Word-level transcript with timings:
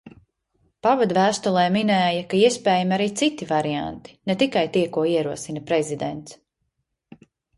Pavadvēstulē 0.85 1.65
minēja, 1.75 2.23
ka 2.31 2.39
iespējami 2.45 2.97
arī 2.97 3.07
citi 3.21 3.49
varianti, 3.51 4.15
ne 4.31 4.37
tikai 4.43 4.65
tie, 4.77 4.85
ko 4.97 5.05
ierosina 5.13 5.63
Prezidents. 5.73 6.41